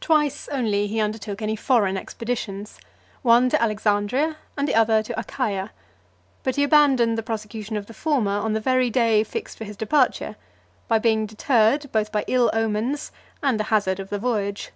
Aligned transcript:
Twice 0.00 0.48
only 0.52 0.86
he 0.86 1.00
undertook 1.00 1.42
any 1.42 1.56
foreign 1.56 1.96
expeditions, 1.96 2.78
one 3.22 3.48
to 3.48 3.60
Alexandria, 3.60 4.36
and 4.56 4.68
the 4.68 4.76
other 4.76 5.02
to 5.02 5.18
Achaia; 5.18 5.72
but 6.44 6.54
he 6.54 6.62
abandoned 6.62 7.18
the 7.18 7.22
prosecution 7.24 7.76
of 7.76 7.86
the 7.86 7.92
former 7.92 8.30
on 8.30 8.52
the 8.52 8.60
very 8.60 8.90
day 8.90 9.24
fixed 9.24 9.58
for 9.58 9.64
his 9.64 9.76
departure, 9.76 10.36
by 10.86 11.00
being 11.00 11.26
deterred 11.26 11.90
both 11.90 12.12
by 12.12 12.22
ill 12.28 12.48
omens, 12.52 13.10
and 13.42 13.58
the 13.58 13.64
hazard 13.74 13.98
of 13.98 14.08
the 14.08 14.20
voyage. 14.20 14.70